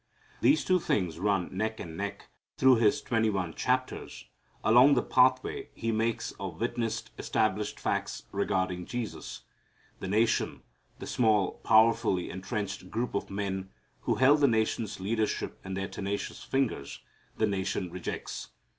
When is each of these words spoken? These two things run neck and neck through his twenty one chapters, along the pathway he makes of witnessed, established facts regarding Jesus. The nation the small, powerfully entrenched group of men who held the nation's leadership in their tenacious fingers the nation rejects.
These 0.41 0.65
two 0.65 0.79
things 0.79 1.19
run 1.19 1.55
neck 1.55 1.79
and 1.79 1.95
neck 1.95 2.29
through 2.57 2.77
his 2.77 3.03
twenty 3.03 3.29
one 3.29 3.53
chapters, 3.53 4.25
along 4.63 4.95
the 4.95 5.03
pathway 5.03 5.69
he 5.75 5.91
makes 5.91 6.31
of 6.39 6.59
witnessed, 6.59 7.11
established 7.19 7.79
facts 7.79 8.23
regarding 8.31 8.87
Jesus. 8.87 9.43
The 9.99 10.07
nation 10.07 10.63
the 10.97 11.05
small, 11.05 11.51
powerfully 11.63 12.31
entrenched 12.31 12.89
group 12.89 13.13
of 13.13 13.29
men 13.29 13.69
who 13.99 14.15
held 14.15 14.41
the 14.41 14.47
nation's 14.47 14.99
leadership 14.99 15.59
in 15.63 15.75
their 15.75 15.87
tenacious 15.87 16.41
fingers 16.43 17.01
the 17.37 17.45
nation 17.45 17.91
rejects. 17.91 18.47